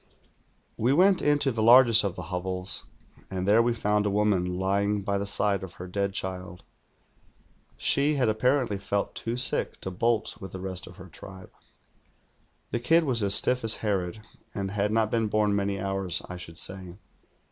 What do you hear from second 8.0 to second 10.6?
had apparently felt too sick to bolt with I